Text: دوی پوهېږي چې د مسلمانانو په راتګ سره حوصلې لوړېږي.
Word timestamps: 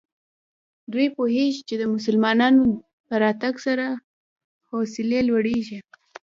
دوی 0.93 1.07
پوهېږي 1.17 1.61
چې 1.69 1.75
د 1.81 1.83
مسلمانانو 1.95 2.63
په 3.05 3.13
راتګ 3.23 3.55
سره 3.65 3.85
حوصلې 4.67 5.21
لوړېږي. 5.29 5.79